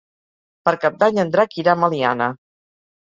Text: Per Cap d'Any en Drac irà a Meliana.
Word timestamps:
Per 0.69 0.73
Cap 0.85 0.97
d'Any 1.03 1.19
en 1.25 1.33
Drac 1.35 1.53
irà 1.65 1.77
a 1.77 1.79
Meliana. 1.85 2.31